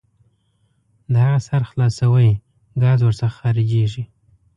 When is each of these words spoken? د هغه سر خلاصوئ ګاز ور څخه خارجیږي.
د 1.11 1.13
هغه 1.25 1.39
سر 1.47 1.61
خلاصوئ 1.69 2.29
ګاز 2.83 2.99
ور 3.03 3.13
څخه 3.21 3.35
خارجیږي. 3.39 4.03